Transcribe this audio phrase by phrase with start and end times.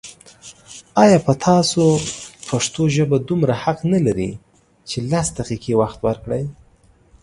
[1.03, 1.81] آيا په تاسو
[2.49, 4.31] پښتو ژبه دومره حق نه لري
[4.89, 6.43] چې لس دقيقې وخت ورکړئ